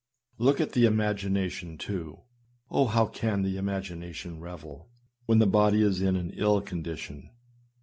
[0.39, 2.21] Look at the imagination too.
[2.71, 2.87] Oh!
[2.87, 4.89] how can the imagination revel,
[5.27, 7.29] w r hen the body is in an ill condition?